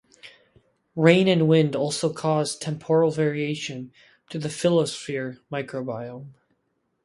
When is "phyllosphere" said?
4.49-5.37